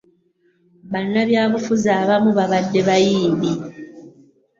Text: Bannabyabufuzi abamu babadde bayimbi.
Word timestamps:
Bannabyabufuzi 0.91 1.89
abamu 2.01 2.29
babadde 2.37 2.79
bayimbi. 2.87 3.51